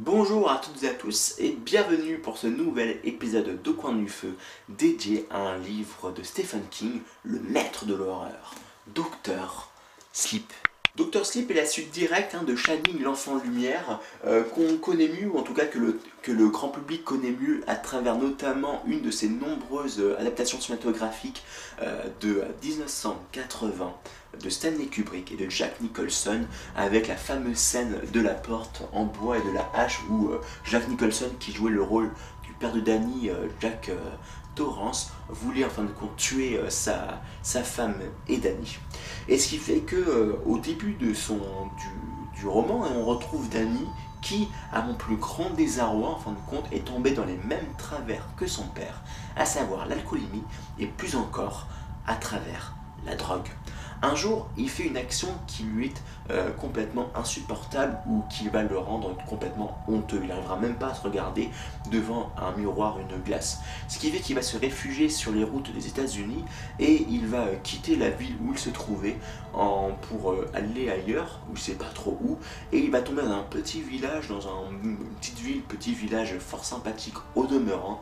Bonjour 0.00 0.48
à 0.48 0.58
toutes 0.58 0.84
et 0.84 0.88
à 0.90 0.94
tous 0.94 1.34
et 1.38 1.50
bienvenue 1.50 2.18
pour 2.18 2.38
ce 2.38 2.46
nouvel 2.46 3.00
épisode 3.02 3.60
de 3.60 3.70
Coin 3.72 3.94
du 3.94 4.08
Feu 4.08 4.32
dédié 4.68 5.26
à 5.28 5.38
un 5.38 5.58
livre 5.58 6.12
de 6.12 6.22
Stephen 6.22 6.62
King, 6.70 7.00
le 7.24 7.40
maître 7.40 7.84
de 7.84 7.94
l'horreur, 7.94 8.54
Docteur 8.94 9.72
Sleep. 10.12 10.52
Docteur 10.94 11.26
Sleep 11.26 11.50
est 11.50 11.54
la 11.54 11.66
suite 11.66 11.90
directe 11.90 12.36
hein, 12.36 12.44
de 12.44 12.54
Shining, 12.54 13.02
l'enfant 13.02 13.38
lumière, 13.38 13.98
euh, 14.24 14.44
qu'on 14.44 14.76
connaît 14.76 15.08
mieux, 15.08 15.30
ou 15.30 15.36
en 15.36 15.42
tout 15.42 15.54
cas 15.54 15.66
que 15.66 15.78
le, 15.78 16.48
grand 16.48 16.68
public 16.68 17.04
connaît 17.04 17.34
mieux 17.40 17.64
à 17.66 17.74
travers 17.74 18.18
notamment 18.18 18.84
une 18.86 19.02
de 19.02 19.10
ses 19.10 19.28
nombreuses 19.28 19.98
euh, 19.98 20.16
adaptations 20.20 20.60
cinématographiques 20.60 21.42
euh, 21.82 22.04
de 22.20 22.44
1980 22.62 23.94
de 24.42 24.50
Stanley 24.50 24.86
Kubrick 24.86 25.32
et 25.32 25.36
de 25.36 25.48
Jack 25.50 25.80
Nicholson 25.80 26.42
avec 26.76 27.08
la 27.08 27.16
fameuse 27.16 27.56
scène 27.56 28.00
de 28.12 28.20
la 28.20 28.34
porte 28.34 28.82
en 28.92 29.04
bois 29.04 29.38
et 29.38 29.42
de 29.42 29.50
la 29.50 29.68
hache 29.74 30.00
où 30.10 30.30
Jack 30.64 30.88
Nicholson 30.88 31.30
qui 31.40 31.52
jouait 31.52 31.70
le 31.70 31.82
rôle 31.82 32.10
du 32.44 32.52
père 32.52 32.72
de 32.72 32.80
Danny, 32.80 33.30
Jack 33.60 33.90
Torrance, 34.54 35.12
voulait 35.28 35.64
en 35.64 35.70
fin 35.70 35.84
de 35.84 35.92
compte 35.92 36.16
tuer 36.16 36.58
sa, 36.68 37.20
femme 37.42 37.94
et 38.26 38.38
Danny. 38.38 38.78
Et 39.28 39.38
ce 39.38 39.48
qui 39.48 39.58
fait 39.58 39.80
que 39.80 39.96
euh, 39.96 40.36
au 40.46 40.58
début 40.58 40.94
du, 40.94 41.14
roman, 42.46 42.84
on 42.96 43.04
retrouve 43.04 43.48
Danny 43.50 43.86
qui, 44.20 44.48
à 44.72 44.82
mon 44.82 44.94
plus 44.94 45.16
grand 45.16 45.50
désarroi, 45.50 46.10
en 46.10 46.18
fin 46.18 46.32
de 46.32 46.50
compte, 46.50 46.64
est 46.72 46.84
tombé 46.84 47.12
dans 47.12 47.24
les 47.24 47.36
mêmes 47.36 47.72
travers 47.78 48.26
que 48.36 48.48
son 48.48 48.64
père, 48.64 49.02
à 49.36 49.44
savoir 49.44 49.86
l'alcoolémie 49.86 50.42
et 50.80 50.86
plus 50.86 51.14
encore 51.14 51.68
à 52.06 52.16
travers 52.16 52.74
la 53.06 53.14
drogue. 53.14 53.48
Un 54.00 54.14
jour, 54.14 54.48
il 54.56 54.70
fait 54.70 54.84
une 54.84 54.96
action 54.96 55.26
qui 55.48 55.64
lui 55.64 55.86
est 55.86 56.02
euh, 56.30 56.52
complètement 56.52 57.10
insupportable 57.16 57.98
ou 58.06 58.22
qui 58.30 58.48
va 58.48 58.62
le 58.62 58.78
rendre 58.78 59.16
complètement 59.26 59.76
honteux. 59.88 60.20
Il 60.22 60.28
n'arrivera 60.28 60.56
même 60.56 60.76
pas 60.76 60.90
à 60.90 60.94
se 60.94 61.02
regarder 61.02 61.50
devant 61.90 62.30
un 62.36 62.56
miroir, 62.56 62.98
une 63.00 63.20
glace. 63.22 63.58
Ce 63.88 63.98
qui 63.98 64.12
fait 64.12 64.20
qu'il 64.20 64.36
va 64.36 64.42
se 64.42 64.56
réfugier 64.56 65.08
sur 65.08 65.32
les 65.32 65.42
routes 65.42 65.72
des 65.72 65.88
États-Unis 65.88 66.44
et 66.78 67.06
il 67.10 67.26
va 67.26 67.40
euh, 67.40 67.56
quitter 67.64 67.96
la 67.96 68.10
ville 68.10 68.36
où 68.40 68.52
il 68.52 68.58
se 68.58 68.70
trouvait 68.70 69.16
pour 69.52 70.30
euh, 70.30 70.48
aller 70.54 70.88
ailleurs, 70.90 71.40
où 71.50 71.54
il 71.56 71.58
sait 71.58 71.74
pas 71.74 71.90
trop 71.92 72.16
où, 72.22 72.38
et 72.70 72.78
il 72.78 72.92
va 72.92 73.00
tomber 73.00 73.22
dans 73.22 73.32
un 73.32 73.42
petit 73.42 73.80
village, 73.80 74.28
dans 74.28 74.70
une 74.70 74.96
petite 75.20 75.40
ville, 75.40 75.62
petit 75.62 75.94
village 75.94 76.38
fort 76.38 76.64
sympathique 76.64 77.16
au 77.34 77.46
demeurant, 77.46 78.00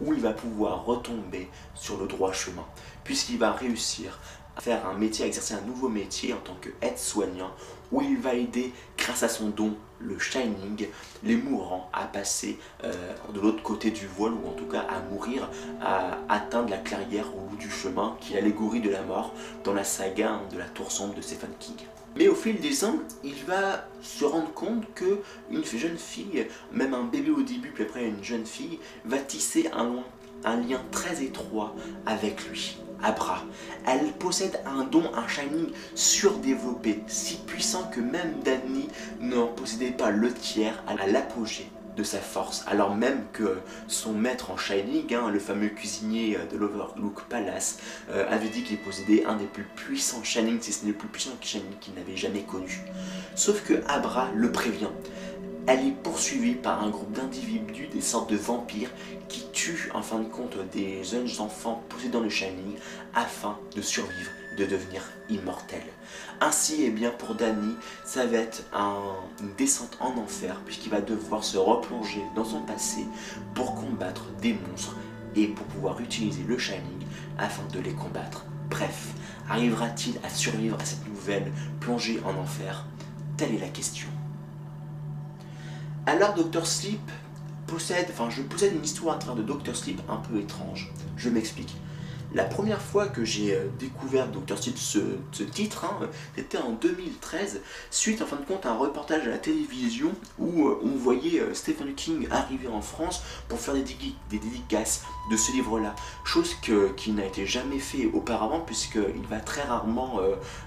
où 0.00 0.12
il 0.12 0.20
va 0.20 0.32
pouvoir 0.32 0.84
retomber 0.84 1.50
sur 1.74 1.96
le 1.98 2.06
droit 2.06 2.32
chemin, 2.32 2.64
puisqu'il 3.02 3.38
va 3.38 3.52
réussir 3.52 4.20
faire 4.58 4.86
un 4.86 4.94
métier, 4.94 5.24
à 5.24 5.28
exercer 5.28 5.54
un 5.54 5.60
nouveau 5.62 5.88
métier 5.88 6.32
en 6.32 6.38
tant 6.38 6.56
qu'aide-soignant, 6.60 7.50
où 7.92 8.00
il 8.00 8.18
va 8.18 8.34
aider, 8.34 8.72
grâce 8.96 9.22
à 9.22 9.28
son 9.28 9.48
don, 9.48 9.76
le 10.00 10.18
Shining, 10.18 10.88
les 11.22 11.36
mourants 11.36 11.88
à 11.92 12.04
passer 12.04 12.58
euh, 12.82 12.92
de 13.32 13.40
l'autre 13.40 13.62
côté 13.62 13.90
du 13.90 14.06
voile, 14.06 14.32
ou 14.32 14.48
en 14.48 14.52
tout 14.52 14.66
cas 14.66 14.80
à 14.80 15.00
mourir, 15.00 15.48
à 15.80 16.18
atteindre 16.28 16.70
la 16.70 16.78
clairière 16.78 17.34
au 17.36 17.40
bout 17.40 17.56
du 17.56 17.70
chemin, 17.70 18.16
qui 18.20 18.32
est 18.32 18.36
l'allégorie 18.36 18.80
de 18.80 18.90
la 18.90 19.02
mort 19.02 19.34
dans 19.64 19.72
la 19.72 19.84
saga 19.84 20.40
de 20.52 20.58
la 20.58 20.66
tour 20.66 20.90
sombre 20.90 21.14
de 21.14 21.22
Stephen 21.22 21.50
King. 21.58 21.76
Mais 22.16 22.28
au 22.28 22.34
fil 22.34 22.60
des 22.60 22.84
ans, 22.84 22.98
il 23.24 23.34
va 23.44 23.88
se 24.02 24.24
rendre 24.24 24.52
compte 24.52 24.84
que 24.94 25.20
une 25.50 25.64
jeune 25.64 25.98
fille, 25.98 26.46
même 26.72 26.94
un 26.94 27.04
bébé 27.04 27.30
au 27.30 27.42
début, 27.42 27.70
puis 27.70 27.84
après 27.84 28.06
une 28.06 28.22
jeune 28.22 28.46
fille, 28.46 28.78
va 29.04 29.18
tisser 29.18 29.68
un, 29.72 29.96
un 30.44 30.56
lien 30.56 30.80
très 30.92 31.24
étroit 31.24 31.74
avec 32.06 32.48
lui. 32.48 32.78
Abra. 33.02 33.42
Elle 33.86 34.12
possède 34.12 34.60
un 34.66 34.84
don, 34.84 35.10
un 35.14 35.28
shining 35.28 35.70
surdéveloppé, 35.94 37.02
si 37.06 37.36
puissant 37.36 37.84
que 37.84 38.00
même 38.00 38.40
Danny 38.44 38.88
n'en 39.20 39.46
possédait 39.46 39.90
pas 39.90 40.10
le 40.10 40.32
tiers 40.32 40.82
à 40.86 41.06
l'apogée 41.06 41.70
de 41.96 42.02
sa 42.02 42.18
force, 42.18 42.64
alors 42.66 42.94
même 42.96 43.24
que 43.32 43.58
son 43.86 44.12
maître 44.12 44.50
en 44.50 44.56
Shining, 44.56 45.14
hein, 45.14 45.30
le 45.30 45.38
fameux 45.38 45.68
cuisinier 45.68 46.38
de 46.50 46.56
l'Overlook 46.56 47.22
Palace, 47.28 47.78
euh, 48.10 48.26
avait 48.28 48.48
dit 48.48 48.62
qu'il 48.62 48.78
possédait 48.78 49.24
un 49.26 49.36
des 49.36 49.44
plus 49.44 49.64
puissants 49.76 50.22
Shining, 50.22 50.60
si 50.60 50.72
ce 50.72 50.84
n'est 50.84 50.92
le 50.92 50.96
plus 50.96 51.08
puissant 51.08 51.30
Shining 51.40 51.78
qu'il 51.80 51.94
n'avait 51.94 52.16
jamais 52.16 52.42
connu. 52.42 52.80
Sauf 53.34 53.62
que 53.62 53.74
Abra 53.88 54.28
le 54.34 54.50
prévient. 54.50 54.90
Elle 55.66 55.86
est 55.86 56.02
poursuivie 56.02 56.56
par 56.56 56.82
un 56.82 56.90
groupe 56.90 57.12
d'individus, 57.12 57.86
des 57.86 58.02
sortes 58.02 58.30
de 58.30 58.36
vampires, 58.36 58.90
qui 59.28 59.46
tuent 59.50 59.90
en 59.94 60.02
fin 60.02 60.18
de 60.18 60.28
compte 60.28 60.58
des 60.72 61.02
jeunes 61.02 61.30
enfants 61.38 61.82
possédant 61.88 62.20
le 62.20 62.28
Shining 62.28 62.76
afin 63.14 63.58
de 63.74 63.80
survivre, 63.80 64.30
de 64.58 64.66
devenir 64.66 65.02
immortels. 65.30 65.80
Ainsi, 66.42 66.82
et 66.82 66.86
eh 66.88 66.90
bien 66.90 67.10
pour 67.10 67.34
Danny, 67.34 67.74
ça 68.04 68.26
va 68.26 68.36
être 68.36 68.62
une 69.40 69.54
descente 69.56 69.96
en 70.00 70.10
enfer, 70.18 70.60
puisqu'il 70.66 70.90
va 70.90 71.00
devoir 71.00 71.42
se 71.42 71.56
replonger 71.56 72.22
dans 72.36 72.44
son 72.44 72.60
passé 72.60 73.06
pour 73.54 73.74
combattre 73.74 74.26
des 74.42 74.52
monstres 74.68 74.96
et 75.34 75.46
pour 75.46 75.64
pouvoir 75.66 75.98
utiliser 76.00 76.42
le 76.46 76.58
Shining 76.58 77.06
afin 77.38 77.64
de 77.72 77.80
les 77.80 77.94
combattre. 77.94 78.44
Bref, 78.68 79.14
arrivera-t-il 79.48 80.18
à 80.24 80.28
survivre 80.28 80.76
à 80.78 80.84
cette 80.84 81.08
nouvelle 81.08 81.50
plongée 81.80 82.20
en 82.26 82.38
enfer? 82.38 82.84
Telle 83.38 83.54
est 83.54 83.60
la 83.60 83.68
question. 83.68 84.08
Alors 86.06 86.34
Dr 86.34 86.66
Sleep 86.66 87.00
possède, 87.66 88.06
enfin 88.10 88.28
je 88.28 88.42
possède 88.42 88.74
une 88.74 88.84
histoire 88.84 89.16
à 89.16 89.18
travers 89.18 89.42
de 89.42 89.52
Dr 89.52 89.74
Sleep 89.74 90.00
un 90.08 90.16
peu 90.16 90.38
étrange. 90.38 90.92
Je 91.16 91.30
m'explique. 91.30 91.74
La 92.34 92.42
première 92.42 92.82
fois 92.82 93.06
que 93.06 93.24
j'ai 93.24 93.54
euh, 93.54 93.66
découvert 93.78 94.26
ce, 94.76 95.42
titre, 95.44 95.84
hein, 95.84 96.08
c'était 96.34 96.58
en 96.58 96.72
2013, 96.72 97.60
suite 97.92 98.22
en 98.22 98.26
fin 98.26 98.36
de 98.36 98.44
compte 98.44 98.66
à 98.66 98.70
un 98.70 98.76
reportage 98.76 99.24
à 99.28 99.30
la 99.30 99.38
télévision 99.38 100.10
où 100.40 100.66
euh, 100.66 100.80
on 100.82 100.96
voyait 100.98 101.38
euh, 101.38 101.54
Stephen 101.54 101.94
King 101.94 102.26
arriver 102.32 102.66
en 102.66 102.80
France 102.80 103.22
pour 103.48 103.60
faire 103.60 103.74
des, 103.74 103.84
dédicaces 104.30 105.04
de 105.30 105.36
ce 105.36 105.52
livre-là. 105.52 105.94
Chose 106.24 106.56
qui 106.96 107.12
n'a 107.12 107.24
été 107.24 107.46
jamais 107.46 107.78
fait 107.78 108.06
auparavant 108.12 108.60
puisqu'il 108.60 109.26
va 109.30 109.38
très 109.38 109.62
rarement 109.62 110.18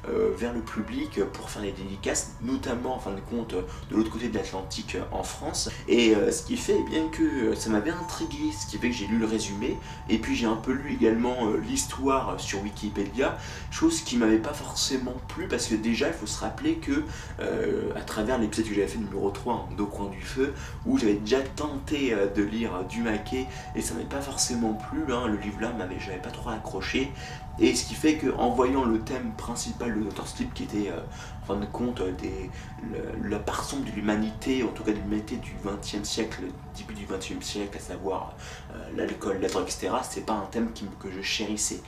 vers 0.08 0.54
le 0.54 0.62
public 0.62 1.24
pour 1.34 1.50
faire 1.50 1.62
des 1.62 1.72
dédicaces, 1.72 2.36
notamment 2.42 2.96
en 2.96 3.00
fin 3.00 3.12
de 3.12 3.20
compte 3.20 3.54
de 3.54 3.96
l'autre 3.96 4.10
côté 4.10 4.30
de 4.30 4.38
l'Atlantique 4.38 4.98
en 5.12 5.24
France. 5.24 5.70
Et 5.88 6.14
ce 6.32 6.44
qui 6.44 6.58
fait 6.58 6.78
eh 6.80 6.90
bien 6.90 7.08
que 7.10 7.54
ça 7.56 7.70
m'avait 7.70 7.92
intrigué, 7.92 8.52
ce 8.52 8.70
qui 8.70 8.78
fait 8.78 8.90
que 8.90 8.96
j'ai 8.96 9.08
lu 9.08 9.18
le 9.18 9.26
résumé 9.26 9.78
et 10.10 10.18
puis 10.18 10.36
j'ai 10.36 10.48
un 10.48 10.56
peu 10.56 10.72
lu 10.72 10.94
également 10.94 11.36
l'histoire 11.60 12.40
sur 12.40 12.62
Wikipédia, 12.64 13.38
chose 13.72 14.02
qui 14.02 14.18
m'avait 14.18 14.38
pas 14.38 14.54
forcément 14.54 15.16
plu 15.28 15.48
parce 15.48 15.68
que 15.68 15.76
déjà 15.76 16.08
il 16.08 16.14
faut 16.14 16.26
se 16.26 16.40
rappeler 16.40 16.76
que 16.76 17.04
euh, 17.40 17.92
à 17.96 18.02
travers 18.02 18.38
l'épisode 18.38 18.68
que 18.68 18.74
j'avais 18.76 18.88
fait 18.88 19.00
numéro 19.00 19.30
3 19.30 19.54
en 19.54 19.70
deux 19.76 19.86
coins 19.86 20.10
du 20.10 20.22
feu, 20.22 20.54
où 20.86 20.98
j'avais 20.98 21.16
déjà 21.16 21.42
tenté 21.42 22.14
euh, 22.14 22.28
de 22.28 22.44
lire 22.44 22.84
du 22.90 23.02
maquet 23.02 23.46
et 23.76 23.82
ça 23.82 23.94
m'avait 23.94 24.06
pas 24.06 24.22
forcément 24.22 24.74
plu, 24.74 25.02
hein, 25.14 25.28
le 25.28 25.38
livre 25.38 25.62
là 25.62 25.72
m'avait 25.78 26.00
j'avais 26.00 26.18
pas 26.18 26.30
trop 26.30 26.50
accroché, 26.50 27.12
et 27.60 27.76
ce 27.76 27.86
qui 27.86 27.96
fait 27.96 28.18
qu'en 28.18 28.50
voyant 28.50 28.86
le 28.86 29.00
thème 29.00 29.32
principal 29.38 29.98
de 29.98 30.10
Dr. 30.10 30.28
Sleep, 30.28 30.54
qui 30.54 30.64
était 30.64 30.90
euh, 30.90 31.00
en 31.44 31.46
fin 31.46 31.56
de 31.60 31.66
compte 31.66 32.02
le, 32.02 33.30
la 33.30 33.40
part 33.40 33.68
de 33.74 33.92
l'humanité, 33.92 34.64
en 34.64 34.68
tout 34.68 34.84
cas 34.84 34.92
de 34.92 34.98
l'humanité 34.98 35.38
du 35.38 35.56
XXe 35.66 36.08
siècle, 36.08 36.44
début 36.78 36.94
du 36.94 37.06
XXe 37.06 37.44
siècle, 37.44 37.78
à 37.78 37.82
savoir 37.82 38.36
euh, 38.74 38.78
l'alcool, 38.96 39.40
la 39.42 39.48
drogue, 39.48 39.64
etc., 39.64 39.90
c'est 40.08 40.26
pas 40.26 40.34
un 40.34 40.46
thème 40.52 40.70
que 41.00 41.10
je 41.12 41.22
chérissais. 41.22 41.82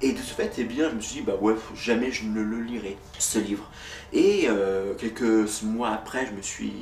Et 0.00 0.12
de 0.12 0.18
ce 0.18 0.32
fait, 0.32 0.54
eh 0.58 0.64
bien, 0.64 0.90
je 0.90 0.94
me 0.94 1.00
suis 1.00 1.14
dit, 1.16 1.22
bah 1.22 1.34
ouais, 1.40 1.56
jamais 1.74 2.12
je 2.12 2.24
ne 2.24 2.40
le 2.40 2.60
lirai, 2.60 2.96
ce 3.18 3.40
livre. 3.40 3.68
Et 4.12 4.44
euh, 4.48 4.94
quelques 4.94 5.62
mois 5.64 5.90
après, 5.90 6.24
je 6.24 6.30
me 6.30 6.40
suis 6.40 6.72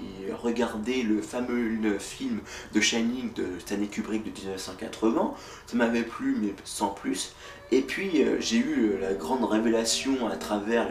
regardé 0.43 1.03
le 1.03 1.23
fameux 1.23 1.99
film 1.99 2.41
de 2.75 2.81
Shining 2.81 3.33
de 3.33 3.47
Stanley 3.59 3.87
Kubrick 3.87 4.23
de 4.23 4.39
1980. 4.39 5.33
Ça 5.67 5.77
m'avait 5.79 6.03
plu, 6.03 6.37
mais 6.43 6.53
sans 6.65 6.89
plus. 6.89 7.35
Et 7.73 7.81
puis, 7.81 8.23
euh, 8.23 8.37
j'ai 8.39 8.59
eu 8.59 8.91
euh, 8.91 9.01
la 9.01 9.15
grande 9.15 9.45
révélation 9.45 10.29
à 10.29 10.37
travers 10.37 10.87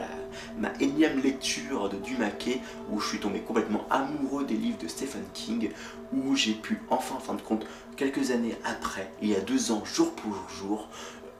ma 0.57 0.73
énième 0.79 1.21
lecture 1.21 1.89
de 1.89 1.97
Dumaquet, 1.97 2.59
où 2.91 2.99
je 2.99 3.07
suis 3.07 3.19
tombé 3.19 3.41
complètement 3.41 3.85
amoureux 3.91 4.45
des 4.45 4.55
livres 4.55 4.79
de 4.79 4.87
Stephen 4.87 5.23
King, 5.35 5.69
où 6.11 6.35
j'ai 6.35 6.53
pu 6.53 6.79
enfin, 6.89 7.15
en 7.15 7.19
fin 7.19 7.35
de 7.35 7.41
compte, 7.41 7.67
quelques 7.97 8.31
années 8.31 8.55
après, 8.65 9.11
il 9.21 9.29
y 9.29 9.35
a 9.35 9.41
deux 9.41 9.71
ans, 9.71 9.83
jour 9.85 10.11
pour 10.15 10.33
jour, 10.49 10.89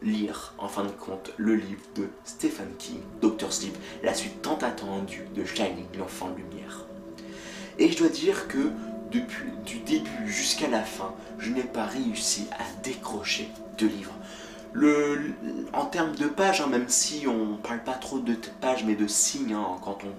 lire 0.05 0.53
en 0.57 0.67
fin 0.67 0.83
de 0.83 0.91
compte 0.91 1.31
le 1.37 1.55
livre 1.55 1.81
de 1.95 2.07
Stephen 2.23 2.69
King, 2.77 3.01
Doctor 3.21 3.51
Sleep, 3.51 3.75
la 4.03 4.13
suite 4.13 4.41
tant 4.41 4.57
attendue 4.57 5.27
de 5.35 5.43
Shining, 5.43 5.87
l'enfant 5.97 6.29
lumière. 6.29 6.85
Et 7.79 7.91
je 7.91 7.97
dois 7.97 8.09
dire 8.09 8.47
que 8.47 8.69
depuis 9.11 9.51
du 9.65 9.79
début 9.79 10.27
jusqu'à 10.27 10.69
la 10.69 10.83
fin, 10.83 11.13
je 11.39 11.51
n'ai 11.51 11.63
pas 11.63 11.85
réussi 11.85 12.47
à 12.51 12.81
décrocher 12.83 13.49
de 13.77 13.87
livre. 13.87 14.13
En 15.73 15.85
termes 15.85 16.15
de 16.15 16.25
pages, 16.25 16.61
hein, 16.61 16.67
même 16.67 16.89
si 16.89 17.25
on 17.27 17.57
parle 17.57 17.83
pas 17.83 17.93
trop 17.93 18.19
de 18.19 18.35
pages 18.61 18.83
mais 18.85 18.95
de 18.95 19.07
signes 19.07 19.53
hein, 19.53 19.77
quand, 19.83 19.99
on, 20.03 20.11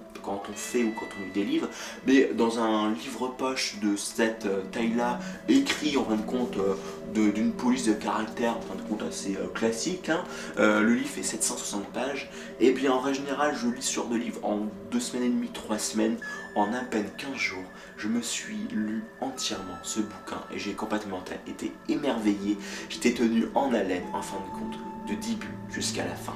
fait 0.55 0.83
ou 0.83 0.93
quand 0.93 1.07
on 1.21 1.25
lit 1.25 1.31
des 1.33 1.45
livres, 1.45 1.69
mais 2.07 2.31
dans 2.35 2.59
un 2.59 2.91
livre 2.93 3.29
poche 3.29 3.79
de 3.81 3.95
cette 3.97 4.47
euh, 4.47 4.63
taille-là, 4.73 5.21
écrit 5.49 5.97
en 5.97 6.05
fin 6.05 6.17
de 6.17 6.23
compte 6.23 6.57
euh, 6.57 7.31
d'une 7.33 7.53
police 7.53 7.85
de 7.85 7.93
caractère, 7.93 8.57
en 8.57 8.61
fin 8.61 8.75
de 8.75 8.83
compte 8.89 9.03
assez 9.03 9.37
euh, 9.37 9.47
classique, 9.55 10.09
hein, 10.09 10.25
le 10.57 10.95
livre 10.95 11.09
fait 11.09 11.23
760 11.23 11.87
pages, 11.93 12.29
et 12.59 12.73
bien 12.73 12.93
en 12.93 12.99
règle 12.99 13.19
générale 13.19 13.55
je 13.57 13.69
lis 13.69 13.83
sur 13.83 14.07
deux 14.07 14.17
livres 14.17 14.41
en 14.43 14.63
deux 14.91 15.01
semaines 15.01 15.25
et 15.25 15.29
demie, 15.29 15.51
trois 15.53 15.79
semaines, 15.79 16.17
en 16.57 16.73
à 16.73 16.81
peine 16.81 17.07
15 17.19 17.35
jours, 17.35 17.65
je 17.99 18.09
me 18.09 18.23
suis 18.23 18.67
lu 18.73 19.05
entièrement 19.21 19.77
ce 19.83 20.01
bouquin 20.01 20.41
et 20.53 20.59
j'ai 20.59 20.73
complètement 20.73 21.23
été 21.47 21.73
émerveillé. 21.89 22.57
J'étais 22.89 23.13
tenu 23.13 23.47
en 23.55 23.73
haleine 23.73 24.05
en 24.13 24.23
fin 24.23 24.39
de 24.39 24.46
compte, 24.47 24.79
de 25.07 25.15
début 25.15 25.55
jusqu'à 25.71 26.05
la 26.05 26.15
fin. 26.15 26.35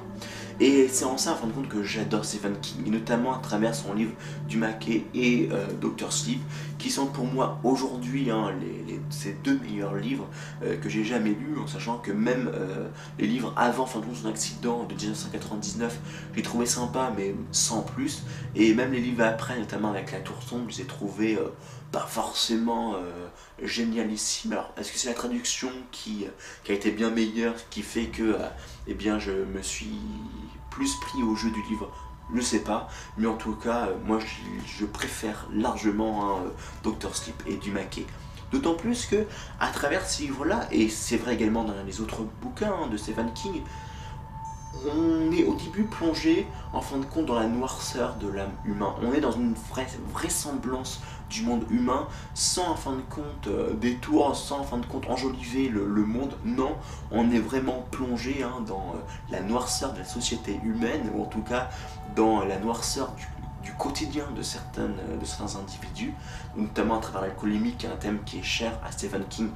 Et 0.60 0.88
c'est 0.88 1.06
en 1.06 1.16
ça, 1.16 1.32
en 1.32 1.36
fin 1.36 1.46
de 1.46 1.52
compte, 1.52 1.68
que 1.68 1.82
j'adore 1.82 2.22
Stephen 2.22 2.54
King, 2.60 2.86
et 2.86 2.90
notamment 2.90 3.34
à 3.34 3.38
travers 3.38 3.74
son 3.74 3.94
livre 3.94 4.12
Du 4.46 4.58
Maquet 4.58 5.06
et 5.14 5.48
euh, 5.50 5.66
Sleep, 6.10 6.40
qui 6.78 6.90
sont 6.90 7.06
pour 7.06 7.24
moi 7.24 7.58
aujourd'hui 7.64 8.30
hein, 8.30 8.52
deux 9.42 9.58
meilleurs 9.58 9.94
livres 9.94 10.28
euh, 10.62 10.76
que 10.76 10.90
j'ai 10.90 11.02
jamais 11.02 11.30
lus, 11.30 11.58
en 11.58 11.66
sachant 11.66 11.96
que 11.96 12.12
même 12.12 12.50
euh, 12.54 12.88
les 13.18 13.26
livres 13.26 13.54
avant 13.56 13.86
fin 13.86 14.00
de 14.00 14.04
compte, 14.04 14.16
son 14.16 14.28
accident 14.28 14.84
de 14.84 14.94
1999, 14.94 15.98
j'ai 16.36 16.42
trouvé 16.42 16.66
sympa, 16.66 17.10
mais 17.16 17.34
sans 17.52 17.80
plus, 17.80 18.22
et 18.54 18.74
même 18.74 18.92
les 18.92 19.00
livres 19.00 19.24
après, 19.24 19.58
notamment 19.58 19.88
avec 19.88 20.12
La 20.12 20.20
Tour 20.20 20.42
Sombre, 20.42 20.66
je 20.68 20.76
les 20.76 20.82
ai 20.82 20.86
trouvés 20.86 21.38
pas 21.92 22.06
forcément 22.06 22.96
génialissime. 23.62 24.52
Alors, 24.52 24.72
est-ce 24.76 24.92
que 24.92 24.98
c'est 24.98 25.08
la 25.08 25.14
traduction 25.14 25.70
qui, 25.90 26.26
qui, 26.64 26.72
a 26.72 26.74
été 26.74 26.90
bien 26.90 27.10
meilleure, 27.10 27.54
qui 27.70 27.82
fait 27.82 28.06
que 28.06 28.22
euh, 28.22 28.48
eh 28.86 28.94
bien, 28.94 29.18
je 29.18 29.32
me 29.32 29.62
suis 29.62 29.98
plus 30.70 30.94
pris 31.00 31.22
au 31.22 31.34
jeu 31.34 31.50
du 31.50 31.62
livre? 31.62 31.90
Je 32.34 32.40
sais 32.40 32.60
pas, 32.60 32.88
mais 33.18 33.26
en 33.26 33.36
tout 33.36 33.56
cas, 33.56 33.88
euh, 33.88 33.96
moi 34.04 34.18
je, 34.78 34.84
préfère 34.86 35.48
largement 35.52 36.38
hein, 36.38 36.42
Doctor 36.82 37.14
Sleep 37.16 37.42
et 37.46 37.56
du 37.56 37.72
Maquet. 37.72 38.06
D'autant 38.52 38.74
plus 38.74 39.06
que, 39.06 39.26
à 39.60 39.68
travers 39.68 40.08
ce 40.08 40.22
livre-là, 40.22 40.68
et 40.72 40.88
c'est 40.88 41.16
vrai 41.16 41.34
également 41.34 41.64
dans 41.64 41.74
les 41.84 42.00
autres 42.00 42.22
bouquins 42.40 42.72
hein, 42.72 42.88
de 42.88 42.96
Stephen 42.96 43.32
King, 43.32 43.62
on 44.86 45.32
est 45.32 45.44
au 45.44 45.54
début 45.54 45.84
plongé 45.84 46.46
en 46.72 46.80
fin 46.80 46.98
de 46.98 47.04
compte 47.04 47.26
dans 47.26 47.38
la 47.38 47.46
noirceur 47.46 48.14
de 48.16 48.28
l'âme 48.28 48.52
humain. 48.64 48.94
On 49.02 49.12
est 49.12 49.20
dans 49.20 49.32
une 49.32 49.54
vraie 49.68 49.86
vraisemblance 50.12 51.00
du 51.30 51.42
monde 51.42 51.64
humain 51.70 52.06
sans 52.34 52.72
en 52.72 52.74
fin 52.74 52.92
de 52.92 53.00
compte 53.02 53.46
euh, 53.46 53.72
détour, 53.74 54.36
sans 54.36 54.60
en 54.60 54.64
fin 54.64 54.78
de 54.78 54.86
compte 54.86 55.08
enjoliver 55.08 55.68
le, 55.68 56.04
monde. 56.04 56.34
Non, 56.44 56.76
on 57.10 57.30
est 57.30 57.38
vraiment 57.38 57.86
plongé 57.90 58.42
hein, 58.42 58.62
dans 58.66 58.94
euh, 58.94 58.98
la 59.30 59.40
noirceur 59.40 59.92
de 59.92 60.00
la 60.00 60.04
société 60.04 60.60
humaine, 60.64 61.10
ou 61.14 61.22
en 61.22 61.26
tout 61.26 61.42
cas 61.42 61.70
dans 62.16 62.44
la 62.44 62.58
noirceur 62.58 63.12
du, 63.14 63.26
quotidien 63.78 64.24
de, 64.36 64.42
certaines, 64.42 64.96
de 65.18 65.24
certains 65.24 65.58
individus, 65.58 66.12
notamment 66.54 66.98
à 66.98 67.00
travers 67.00 67.22
l'alcoolémie, 67.22 67.72
qui 67.72 67.86
est 67.86 67.88
un 67.88 67.96
thème 67.96 68.18
qui 68.26 68.40
est 68.40 68.42
cher 68.42 68.72
à 68.84 68.92
Stephen 68.92 69.24
King, 69.30 69.48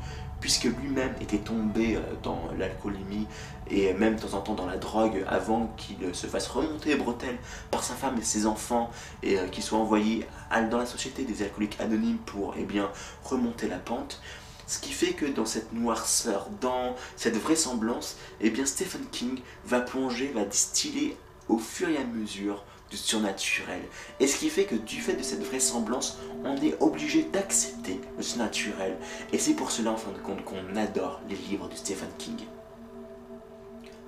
puisque 0.44 0.64
lui-même 0.64 1.14
était 1.23 1.38
tombé 1.38 1.96
euh, 1.96 2.00
dans 2.23 2.50
l'alcoolémie 2.58 3.26
et 3.70 3.94
même 3.94 4.17
de 4.17 4.20
temps 4.20 4.37
en 4.37 4.41
temps 4.43 4.52
dans 4.52 4.67
la 4.67 4.76
drogue 4.76 5.25
avant 5.26 5.75
qu'il 5.79 6.14
se 6.14 6.26
fasse 6.26 6.49
remonter 6.49 6.96
bretelles 6.96 7.38
par 7.70 7.82
sa 7.82 7.94
femme 7.94 8.19
et 8.19 8.23
ses 8.23 8.44
enfants 8.44 8.91
et 9.23 9.38
euh, 9.38 9.49
qu'il 9.49 9.62
soit 9.62 9.79
envoyé 9.79 10.26
dans 10.70 10.76
la 10.76 10.85
société 10.85 11.25
des 11.25 11.43
alcooliques 11.43 11.81
anonymes 11.81 12.19
pour 12.26 12.56
eh 12.58 12.64
bien, 12.64 12.91
remonter 13.23 13.69
la 13.69 13.79
pente. 13.79 14.20
Ce 14.67 14.79
qui 14.79 14.93
fait 14.93 15.14
que 15.14 15.25
dans 15.25 15.46
cette 15.46 15.73
noirceur, 15.73 16.49
dans 16.61 16.94
cette 17.17 17.38
vraisemblance, 17.38 18.19
eh 18.43 18.50
bien 18.50 18.67
Stephen 18.67 19.06
King 19.12 19.41
va 19.64 19.81
plonger, 19.81 20.31
va 20.35 20.44
distiller 20.44 21.17
au 21.49 21.56
fur 21.56 21.88
et 21.88 21.96
à 21.96 22.05
mesure 22.05 22.62
surnaturel. 22.96 23.82
Et 24.20 24.26
ce 24.26 24.37
qui 24.37 24.49
fait 24.49 24.64
que 24.64 24.75
du 24.75 25.00
fait 25.00 25.14
de 25.14 25.23
cette 25.23 25.43
vraisemblance, 25.44 26.19
on 26.44 26.56
est 26.56 26.76
obligé 26.81 27.23
d'accepter 27.23 28.00
le 28.17 28.23
surnaturel. 28.23 28.96
Et 29.32 29.38
c'est 29.38 29.55
pour 29.55 29.70
cela 29.70 29.93
en 29.93 29.96
fin 29.96 30.12
de 30.12 30.19
compte 30.19 30.44
qu'on 30.44 30.76
adore 30.76 31.20
les 31.29 31.37
livres 31.37 31.69
de 31.69 31.75
Stephen 31.75 32.08
King. 32.19 32.38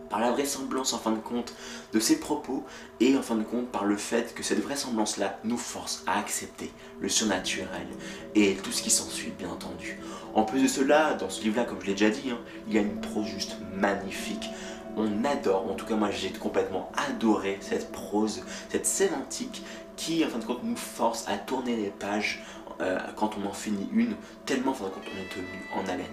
Par 0.08 0.20
la 0.20 0.30
vraisemblance 0.30 0.92
en 0.92 0.98
fin 0.98 1.10
de 1.10 1.18
compte 1.18 1.52
de 1.92 1.98
ses 1.98 2.20
propos 2.20 2.64
et 3.00 3.16
en 3.16 3.22
fin 3.22 3.34
de 3.34 3.42
compte 3.42 3.66
par 3.72 3.84
le 3.84 3.96
fait 3.96 4.34
que 4.34 4.44
cette 4.44 4.62
vraisemblance-là 4.62 5.40
nous 5.42 5.56
force 5.56 6.04
à 6.06 6.18
accepter 6.20 6.70
le 7.00 7.08
surnaturel 7.08 7.88
et 8.36 8.54
tout 8.54 8.70
ce 8.70 8.82
qui 8.82 8.90
s'ensuit 8.90 9.32
bien 9.36 9.48
entendu. 9.48 9.98
En 10.34 10.44
plus 10.44 10.62
de 10.62 10.68
cela, 10.68 11.14
dans 11.14 11.28
ce 11.28 11.42
livre-là, 11.42 11.64
comme 11.64 11.80
je 11.80 11.86
l'ai 11.86 11.92
déjà 11.92 12.10
dit, 12.10 12.30
hein, 12.30 12.38
il 12.68 12.74
y 12.74 12.78
a 12.78 12.82
une 12.82 13.00
prose 13.00 13.26
juste 13.26 13.56
magnifique 13.74 14.48
on 14.96 15.24
adore, 15.24 15.70
en 15.70 15.74
tout 15.74 15.86
cas 15.86 15.94
moi 15.94 16.10
j'ai 16.10 16.30
complètement 16.30 16.90
adoré 17.10 17.58
cette 17.60 17.92
prose, 17.92 18.42
cette 18.70 18.86
sémantique 18.86 19.62
qui 19.96 20.24
en 20.24 20.28
fin 20.28 20.38
de 20.38 20.44
compte 20.44 20.64
nous 20.64 20.76
force 20.76 21.28
à 21.28 21.36
tourner 21.36 21.76
les 21.76 21.90
pages 21.90 22.42
euh, 22.80 22.98
quand 23.16 23.36
on 23.38 23.46
en 23.46 23.52
finit 23.52 23.88
une, 23.92 24.16
tellement 24.44 24.72
en 24.72 24.74
fin 24.74 24.84
de 24.84 24.90
compte 24.90 25.04
on 25.14 25.20
est 25.20 25.28
tenu 25.28 25.46
en 25.74 25.88
haleine. 25.88 26.06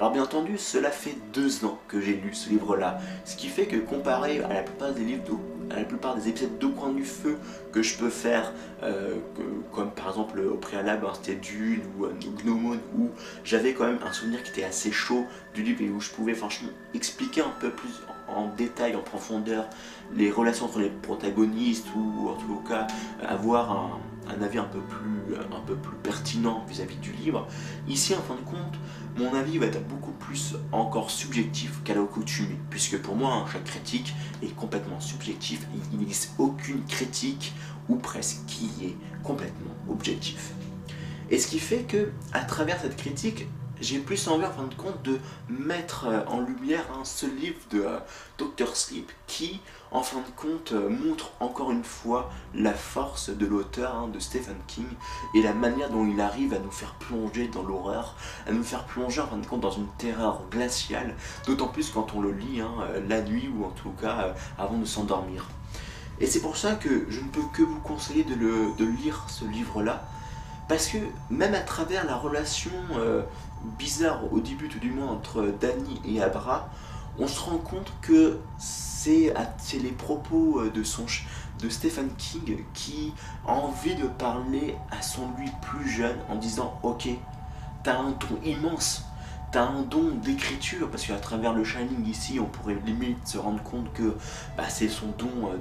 Alors 0.00 0.12
bien 0.12 0.22
entendu, 0.22 0.56
cela 0.56 0.90
fait 0.90 1.14
deux 1.34 1.66
ans 1.66 1.78
que 1.86 2.00
j'ai 2.00 2.14
lu 2.14 2.32
ce 2.32 2.48
livre-là, 2.48 2.98
ce 3.26 3.36
qui 3.36 3.48
fait 3.48 3.66
que 3.66 3.76
comparé 3.76 4.40
à 4.40 4.48
la 4.48 4.62
plupart 4.62 4.94
des 4.94 5.04
livres, 5.04 5.38
à 5.70 5.76
la 5.76 5.84
plupart 5.84 6.16
des 6.16 6.26
épisodes 6.30 6.56
de 6.58 6.66
Coin 6.68 6.92
du 6.92 7.04
Feu 7.04 7.36
que 7.70 7.82
je 7.82 7.98
peux 7.98 8.08
faire, 8.08 8.50
euh, 8.82 9.16
comme 9.74 9.90
par 9.90 10.08
exemple 10.08 10.40
au 10.40 10.56
préalable 10.56 11.06
c'était 11.12 11.34
Dune 11.36 11.82
ou 11.98 12.06
euh, 12.06 12.14
Gnomon, 12.42 12.78
où 12.98 13.10
j'avais 13.44 13.74
quand 13.74 13.84
même 13.84 13.98
un 14.02 14.10
souvenir 14.10 14.42
qui 14.42 14.52
était 14.52 14.64
assez 14.64 14.90
chaud 14.90 15.26
du 15.52 15.62
livre 15.62 15.82
et 15.82 15.90
où 15.90 16.00
je 16.00 16.08
pouvais 16.08 16.32
franchement 16.32 16.70
expliquer 16.94 17.42
un 17.42 17.52
peu 17.60 17.68
plus 17.68 17.92
en 18.26 18.46
détail, 18.56 18.96
en 18.96 19.02
profondeur, 19.02 19.68
les 20.14 20.30
relations 20.30 20.64
entre 20.64 20.78
les 20.78 20.88
protagonistes 20.88 21.88
ou 21.94 22.30
en 22.30 22.36
tout 22.36 22.62
cas 22.66 22.86
avoir 23.28 23.70
un, 23.70 24.00
avis 24.42 24.58
un 24.58 24.64
peu 24.64 24.80
plus, 24.80 25.36
un 25.36 25.60
peu 25.66 25.76
plus 25.76 25.96
pertinent 25.96 26.64
vis-à-vis 26.68 26.96
du 26.96 27.12
livre. 27.12 27.46
Ici, 27.88 28.14
en 28.14 28.22
fin 28.22 28.34
de 28.34 28.40
compte, 28.40 28.78
mon 29.18 29.34
avis 29.34 29.58
va 29.58 29.66
être 29.66 29.86
beaucoup 29.88 30.12
plus 30.12 30.54
encore 30.72 31.10
subjectif 31.10 31.82
qu'à 31.84 31.94
l'accoutumée, 31.94 32.58
puisque 32.70 32.98
pour 32.98 33.16
moi, 33.16 33.34
hein, 33.34 33.44
chaque 33.52 33.64
critique 33.64 34.14
est 34.42 34.54
complètement 34.54 35.00
subjectif, 35.00 35.66
il 35.92 35.98
n'existe 35.98 36.32
aucune 36.38 36.84
critique, 36.84 37.54
ou 37.88 37.96
presque, 37.96 38.46
qui 38.46 38.70
est 38.82 38.96
complètement 39.22 39.74
objectif. 39.88 40.52
Et 41.30 41.38
ce 41.38 41.48
qui 41.48 41.58
fait 41.58 41.82
que, 41.82 42.10
à 42.32 42.40
travers 42.40 42.80
cette 42.80 42.96
critique, 42.96 43.46
j'ai 43.80 43.98
plus 43.98 44.28
envie 44.28 44.44
en 44.44 44.50
fin 44.50 44.66
de 44.66 44.74
compte 44.74 45.02
de 45.02 45.18
mettre 45.48 46.06
euh, 46.06 46.24
en 46.26 46.40
lumière 46.40 46.84
hein, 46.92 47.04
ce 47.04 47.26
livre 47.26 47.58
de 47.70 47.80
euh, 47.80 47.98
Dr. 48.38 48.76
Sleep 48.76 49.10
qui 49.26 49.60
en 49.90 50.02
fin 50.02 50.18
de 50.18 50.30
compte 50.36 50.72
euh, 50.72 50.88
montre 50.88 51.32
encore 51.40 51.70
une 51.70 51.84
fois 51.84 52.30
la 52.54 52.74
force 52.74 53.30
de 53.30 53.46
l'auteur 53.46 53.94
hein, 53.94 54.08
de 54.08 54.18
Stephen 54.18 54.56
King 54.66 54.86
et 55.34 55.42
la 55.42 55.52
manière 55.52 55.90
dont 55.90 56.06
il 56.06 56.20
arrive 56.20 56.54
à 56.54 56.58
nous 56.58 56.70
faire 56.70 56.94
plonger 56.94 57.48
dans 57.48 57.62
l'horreur, 57.62 58.16
à 58.46 58.52
nous 58.52 58.64
faire 58.64 58.84
plonger 58.84 59.20
en 59.20 59.26
fin 59.26 59.38
de 59.38 59.46
compte 59.46 59.60
dans 59.60 59.70
une 59.70 59.88
terreur 59.98 60.42
glaciale, 60.50 61.16
d'autant 61.46 61.68
plus 61.68 61.90
quand 61.90 62.14
on 62.14 62.20
le 62.20 62.32
lit 62.32 62.60
hein, 62.60 62.74
la 63.08 63.22
nuit 63.22 63.50
ou 63.54 63.64
en 63.64 63.70
tout 63.70 63.90
cas 64.00 64.34
avant 64.58 64.78
de 64.78 64.84
s'endormir. 64.84 65.46
Et 66.20 66.26
c'est 66.26 66.40
pour 66.40 66.56
ça 66.56 66.74
que 66.74 67.06
je 67.08 67.20
ne 67.20 67.28
peux 67.28 67.42
que 67.52 67.62
vous 67.62 67.80
conseiller 67.80 68.24
de, 68.24 68.84
lire 68.84 69.24
ce 69.28 69.46
livre-là, 69.46 70.04
parce 70.70 70.86
que 70.86 70.98
même 71.30 71.54
à 71.54 71.62
travers 71.62 72.06
la 72.06 72.14
relation 72.14 72.70
bizarre 73.76 74.32
au 74.32 74.38
début 74.38 74.68
tout 74.68 74.78
du 74.78 74.92
moins 74.92 75.08
entre 75.08 75.52
Danny 75.60 76.00
et 76.04 76.22
Abra, 76.22 76.68
on 77.18 77.26
se 77.26 77.40
rend 77.40 77.58
compte 77.58 77.92
que 78.00 78.38
c'est 78.56 79.34
les 79.82 79.90
propos 79.90 80.60
euh, 80.60 80.70
de, 80.70 80.84
de 81.60 81.68
Stephen 81.68 82.08
King 82.16 82.64
qui 82.72 83.12
a 83.48 83.50
envie 83.50 83.96
de 83.96 84.06
parler 84.06 84.76
à 84.92 85.02
son 85.02 85.22
lui 85.36 85.50
plus 85.60 85.90
jeune 85.90 86.18
en 86.28 86.36
disant 86.36 86.78
ok, 86.84 87.08
t'as 87.82 87.96
un 87.96 88.10
don 88.10 88.38
immense, 88.44 89.06
t'as 89.52 89.64
un 89.64 89.82
don 89.82 90.14
d'écriture, 90.22 90.90
parce 90.90 91.06
qu'à 91.06 91.16
travers 91.16 91.52
le 91.52 91.64
Shining 91.64 92.06
ici, 92.06 92.38
on 92.40 92.46
pourrait 92.46 92.78
limite 92.86 93.26
se 93.26 93.38
rendre 93.38 93.62
compte 93.62 93.92
que 93.92 94.14
bah, 94.56 94.68
c'est 94.68 94.88
son 94.88 95.08
don 95.18 95.50
euh, 95.52 95.56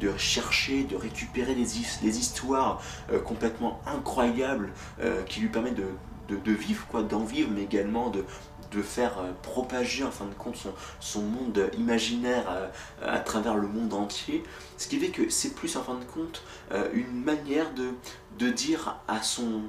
de, 0.00 0.16
chercher, 0.16 0.84
de 0.84 0.96
récupérer 0.96 1.54
les, 1.54 1.66
les 2.02 2.18
histoires 2.18 2.80
euh, 3.12 3.20
complètement 3.20 3.80
incroyables 3.86 4.72
qui 5.28 5.40
lui 5.40 5.48
permettent 5.48 5.80
de, 6.28 6.52
vivre, 6.52 7.02
d'en 7.02 7.24
vivre, 7.24 7.50
mais 7.52 7.62
également 7.62 8.10
de, 8.10 8.24
faire 8.82 9.18
euh, 9.20 9.30
propager 9.42 10.02
en 10.02 10.10
fin 10.10 10.24
de 10.26 10.34
compte 10.34 10.66
son, 10.98 11.22
monde 11.22 11.70
imaginaire 11.78 12.44
euh, 12.50 12.68
à 13.02 13.20
travers 13.20 13.54
le 13.54 13.68
monde 13.68 13.94
entier. 13.94 14.42
Ce 14.78 14.88
qui 14.88 14.98
fait 14.98 15.10
que 15.10 15.28
c'est 15.28 15.54
plus 15.54 15.76
en 15.76 15.84
fin 15.84 15.94
de 15.94 16.04
compte 16.04 16.42
euh, 16.72 16.88
une 16.92 17.22
manière 17.22 17.68
de 17.72 18.50
dire 18.50 18.98
à 19.06 19.22
son 19.22 19.62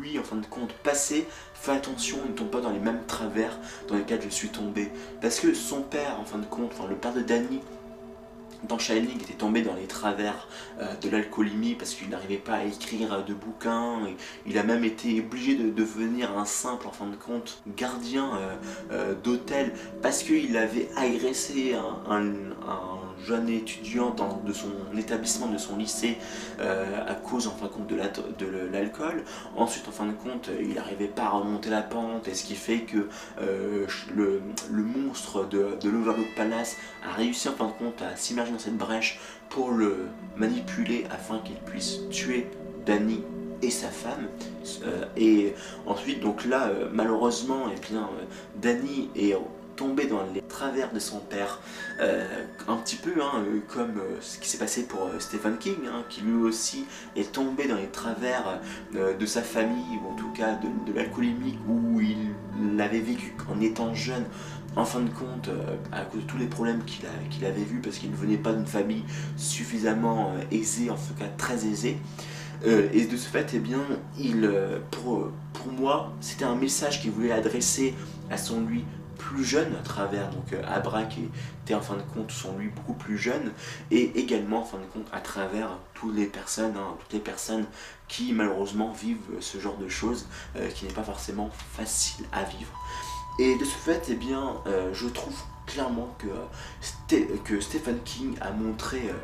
lui 0.00 0.18
en 0.18 0.22
fin 0.22 0.36
de 0.36 0.46
compte 0.46 0.72
passé 0.72 1.26
fais 1.54 1.72
attention 1.72 2.18
ne 2.28 2.32
tombe 2.32 2.50
pas 2.50 2.60
dans 2.60 2.70
les 2.70 2.78
mêmes 2.78 3.02
travers 3.06 3.58
dans 3.88 3.96
lesquels 3.96 4.22
je 4.22 4.28
suis 4.28 4.48
tombé 4.48 4.90
parce 5.20 5.40
que 5.40 5.54
son 5.54 5.82
père 5.82 6.18
en 6.20 6.24
fin 6.24 6.38
de 6.38 6.46
compte 6.46 6.72
enfin 6.72 6.88
le 6.88 6.96
père 6.96 7.14
de 7.14 7.20
Danny 7.20 7.60
dans 8.68 8.78
Shining 8.78 9.20
était 9.20 9.34
tombé 9.34 9.62
dans 9.62 9.74
les 9.74 9.86
travers 9.86 10.48
euh, 10.80 10.94
de 10.96 11.10
l'alcoolémie 11.10 11.74
parce 11.74 11.94
qu'il 11.94 12.08
n'arrivait 12.08 12.36
pas 12.36 12.54
à 12.54 12.64
écrire 12.64 13.24
de 13.24 13.34
bouquins. 13.34 14.00
il 14.46 14.58
a 14.58 14.62
même 14.62 14.84
été 14.84 15.20
obligé 15.20 15.54
de 15.54 15.70
devenir 15.70 16.36
un 16.36 16.44
simple, 16.44 16.86
en 16.86 16.92
fin 16.92 17.06
de 17.06 17.16
compte, 17.16 17.62
gardien 17.76 18.36
euh, 18.36 18.56
euh, 18.92 19.14
d'hôtel 19.14 19.72
parce 20.02 20.22
qu'il 20.22 20.56
avait 20.56 20.88
agressé 20.96 21.74
un, 22.08 22.22
jeune 23.22 23.48
étudiant 23.48 24.10
dans, 24.10 24.40
de 24.44 24.52
son 24.52 24.68
établissement, 24.96 25.48
de 25.48 25.58
son 25.58 25.76
lycée, 25.76 26.18
à 26.60 27.14
cause, 27.14 27.46
en 27.46 27.52
fin 27.52 27.66
de 27.66 27.70
compte, 27.70 27.86
de 27.86 28.46
l'alcool. 28.72 29.24
Ensuite, 29.56 29.88
en 29.88 29.92
fin 29.92 30.06
de 30.06 30.12
compte, 30.12 30.50
il 30.60 30.74
n'arrivait 30.74 31.08
pas 31.08 31.24
à 31.24 31.30
remonter 31.30 31.70
la 31.70 31.82
pente, 31.82 32.28
et 32.28 32.34
ce 32.34 32.44
qui 32.44 32.54
fait 32.54 32.80
que 32.80 33.08
le, 34.14 34.42
monstre 34.70 35.46
de, 35.48 35.76
de 35.80 35.88
l'Overlook 35.88 36.34
Palace 36.36 36.76
a 37.08 37.12
réussi, 37.12 37.48
en 37.48 37.52
fin 37.52 37.66
de 37.66 37.72
compte, 37.72 38.02
à 38.02 38.16
s'immerger 38.16 38.52
dans 38.52 38.58
cette 38.58 38.76
brèche 38.76 39.18
pour 39.48 39.70
le 39.70 40.08
manipuler 40.36 41.04
afin 41.10 41.38
qu'il 41.38 41.56
puisse 41.56 42.08
tuer 42.10 42.48
Danny 42.86 43.22
et 43.62 43.70
sa 43.70 43.88
femme. 43.88 44.26
Euh, 44.82 45.04
et 45.16 45.54
ensuite, 45.86 46.20
donc 46.20 46.44
là, 46.44 46.68
euh, 46.68 46.88
malheureusement, 46.92 47.68
et 47.68 47.74
eh 47.76 47.92
bien, 47.92 48.02
euh, 48.02 48.24
Danny 48.60 49.10
est 49.16 49.36
tombé 49.76 50.06
dans 50.06 50.22
les 50.34 50.42
travers 50.42 50.92
de 50.92 50.98
son 50.98 51.18
père, 51.18 51.60
un 52.00 52.76
petit 52.76 52.96
peu 52.96 53.12
hein, 53.22 53.44
comme 53.68 54.00
ce 54.20 54.38
qui 54.38 54.48
s'est 54.48 54.58
passé 54.58 54.84
pour 54.84 55.10
Stephen 55.18 55.58
King, 55.58 55.76
hein, 55.86 56.04
qui 56.08 56.22
lui 56.22 56.34
aussi 56.42 56.86
est 57.16 57.32
tombé 57.32 57.66
dans 57.66 57.76
les 57.76 57.88
travers 57.88 58.60
de 58.92 59.26
sa 59.26 59.42
famille, 59.42 59.98
ou 60.02 60.12
en 60.12 60.14
tout 60.14 60.30
cas 60.32 60.54
de, 60.54 60.90
de 60.90 60.96
l'alcoolémique, 60.96 61.58
où 61.68 62.00
il 62.00 62.76
l'avait 62.76 63.00
vécu 63.00 63.34
en 63.48 63.60
étant 63.60 63.94
jeune. 63.94 64.24
En 64.76 64.84
fin 64.84 65.00
de 65.00 65.10
compte, 65.10 65.48
euh, 65.48 65.76
à 65.92 66.00
cause 66.00 66.22
de 66.22 66.26
tous 66.26 66.36
les 66.36 66.46
problèmes 66.46 66.82
qu'il 66.84 67.44
avait 67.44 67.62
vus, 67.62 67.80
parce 67.80 67.98
qu'il 67.98 68.10
ne 68.10 68.16
venait 68.16 68.36
pas 68.36 68.52
d'une 68.52 68.66
famille 68.66 69.04
suffisamment 69.36 70.32
euh, 70.32 70.42
aisée, 70.50 70.90
en 70.90 70.96
tout 70.96 71.14
cas 71.16 71.28
très 71.38 71.64
aisée, 71.66 71.96
euh, 72.66 72.88
et 72.92 73.06
de 73.06 73.16
ce 73.16 73.28
fait, 73.28 73.52
eh 73.54 73.60
bien, 73.60 73.82
il, 74.18 74.50
pour, 74.90 75.30
pour 75.52 75.72
moi, 75.72 76.12
c'était 76.20 76.44
un 76.44 76.56
message 76.56 77.00
qu'il 77.00 77.12
voulait 77.12 77.30
adresser 77.30 77.94
à 78.30 78.36
son 78.36 78.62
lui 78.62 78.84
plus 79.18 79.44
jeune 79.44 79.74
à 79.74 79.82
travers 79.82 80.30
donc 80.30 80.54
Abra 80.66 81.04
qui 81.04 81.28
était 81.64 81.74
en 81.74 81.80
fin 81.80 81.96
de 81.96 82.02
compte 82.14 82.30
son 82.30 82.56
lui 82.58 82.68
beaucoup 82.68 82.94
plus 82.94 83.18
jeune 83.18 83.52
et 83.90 84.18
également 84.18 84.60
en 84.60 84.64
fin 84.64 84.78
de 84.78 84.84
compte 84.84 85.06
à 85.12 85.20
travers 85.20 85.70
toutes 85.94 86.14
les 86.14 86.26
personnes 86.26 86.74
hein, 86.76 86.96
toutes 87.00 87.12
les 87.12 87.20
personnes 87.20 87.66
qui 88.08 88.32
malheureusement 88.32 88.92
vivent 88.92 89.40
ce 89.40 89.58
genre 89.58 89.76
de 89.76 89.88
choses 89.88 90.26
qui 90.74 90.86
n'est 90.86 90.92
pas 90.92 91.02
forcément 91.02 91.50
facile 91.72 92.26
à 92.32 92.44
vivre. 92.44 92.72
Et 93.38 93.56
de 93.56 93.64
ce 93.64 93.76
fait, 93.76 94.06
eh 94.10 94.14
bien, 94.14 94.54
euh, 94.66 94.92
je 94.92 95.08
trouve 95.08 95.34
clairement 95.66 96.14
que, 96.18 97.16
que 97.44 97.60
Stephen 97.60 97.98
King 98.04 98.36
a 98.40 98.52
montré 98.52 99.08
euh, 99.08 99.14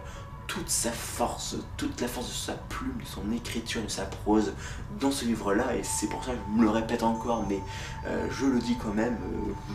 toute 0.50 0.68
sa 0.68 0.90
force, 0.90 1.54
toute 1.76 2.00
la 2.00 2.08
force 2.08 2.26
de 2.26 2.32
sa 2.32 2.54
plume, 2.54 2.98
de 3.00 3.06
son 3.06 3.30
écriture, 3.30 3.82
de 3.84 3.88
sa 3.88 4.02
prose 4.02 4.52
dans 4.98 5.12
ce 5.12 5.24
livre-là. 5.24 5.76
Et 5.76 5.84
c'est 5.84 6.08
pour 6.08 6.24
ça 6.24 6.32
que 6.32 6.38
je 6.44 6.58
me 6.58 6.64
le 6.64 6.70
répète 6.70 7.04
encore, 7.04 7.44
mais 7.48 7.60
euh, 8.04 8.26
je 8.32 8.46
le 8.46 8.58
dis 8.58 8.74
quand 8.74 8.92
même, 8.92 9.16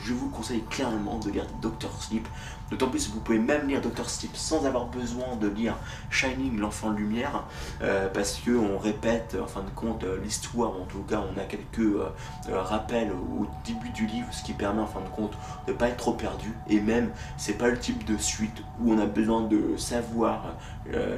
je 0.04 0.14
vous 0.14 0.28
conseille 0.28 0.64
clairement 0.70 1.18
de 1.20 1.32
lire 1.32 1.46
Doctor 1.62 1.92
Sleep. 2.04 2.28
D'autant 2.72 2.88
plus 2.88 3.08
que 3.08 3.14
vous 3.14 3.20
pouvez 3.20 3.38
même 3.38 3.68
lire 3.68 3.80
Doctor 3.80 4.10
Sleep 4.10 4.36
sans 4.36 4.66
avoir 4.66 4.88
besoin 4.88 5.36
de 5.40 5.48
lire 5.48 5.76
Shining, 6.10 6.58
l'enfant 6.58 6.90
de 6.90 6.98
lumière, 6.98 7.44
euh, 7.84 8.10
parce 8.12 8.40
que 8.44 8.52
on 8.52 8.80
répète 8.80 9.38
en 9.40 9.46
fin 9.46 9.62
de 9.62 9.70
compte 9.70 10.04
euh, 10.04 10.18
l'histoire, 10.24 10.72
en 10.72 10.86
tout 10.86 11.04
cas 11.04 11.22
on 11.22 11.40
a 11.40 11.44
quelques 11.44 11.80
euh, 11.80 12.10
rappels 12.50 13.12
au 13.12 13.46
début 13.66 13.90
du 13.90 14.08
livre, 14.08 14.28
ce 14.32 14.44
qui 14.44 14.54
permet 14.54 14.82
en 14.82 14.88
fin 14.88 15.02
de 15.02 15.10
compte 15.10 15.34
de 15.68 15.74
ne 15.74 15.78
pas 15.78 15.90
être 15.90 15.98
trop 15.98 16.14
perdu, 16.14 16.54
et 16.68 16.80
même 16.80 17.12
c'est 17.38 17.54
pas 17.54 17.68
le 17.68 17.78
type 17.78 18.04
de 18.04 18.18
suite 18.18 18.64
où 18.82 18.94
on 18.94 19.00
a 19.00 19.06
besoin 19.06 19.44
de 19.44 19.78
savoir 19.78 20.56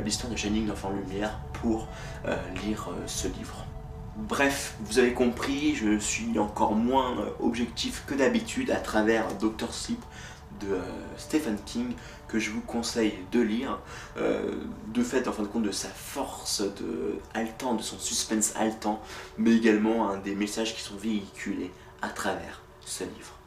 l'histoire 0.04 0.32
de 0.32 0.38
Shining, 0.38 0.68
l'enfant 0.68 0.92
de 0.92 0.98
lumière 0.98 1.40
pour 1.54 1.88
lire 2.64 2.90
ce 3.06 3.28
livre. 3.28 3.66
Bref, 4.16 4.76
vous 4.80 4.98
avez 4.98 5.14
compris, 5.14 5.76
je 5.76 6.00
suis 6.00 6.40
encore 6.40 6.74
moins 6.74 7.18
objectif 7.40 8.04
que 8.08 8.16
d'habitude 8.16 8.72
à 8.72 8.78
travers 8.78 9.34
Doctor 9.36 9.74
Sleep 9.74 10.02
de 10.60 10.74
euh, 10.74 10.82
Stephen 11.18 11.58
King 11.66 11.94
que 12.28 12.40
je 12.40 12.52
vous 12.52 12.62
conseille 12.62 13.14
de 13.32 13.40
lire, 13.40 13.80
euh, 14.18 14.56
de 14.88 15.04
fait 15.04 15.28
en 15.28 15.32
fin 15.32 15.44
de 15.44 15.48
compte 15.48 15.64
de 15.64 15.72
sa 15.72 15.88
force 15.88 16.62
de 16.62 17.20
haletant, 17.34 17.76
de 17.76 17.82
son 17.82 17.98
suspense 18.00 18.54
haletant, 18.56 19.02
mais 19.38 19.56
également 19.56 20.18
des 20.18 20.36
messages 20.36 20.76
qui 20.76 20.82
sont 20.82 20.96
véhiculés 20.96 21.72
à 22.02 22.10
travers 22.10 22.62
ce 22.82 23.04
livre. 23.04 23.38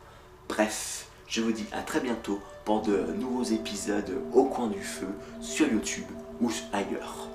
Bref, 0.49 1.09
je 1.26 1.42
vous 1.42 1.52
dis 1.52 1.66
à 1.73 1.83
très 1.83 2.00
bientôt 2.00 2.40
pour 2.64 2.83
de 2.83 3.12
nouveaux 3.19 3.45
épisodes 3.45 4.12
au 4.33 4.45
coin 4.45 4.69
du 4.69 4.81
feu 4.81 5.09
sur 5.40 5.67
YouTube 5.67 6.07
ou 6.40 6.50
ailleurs. 6.73 7.30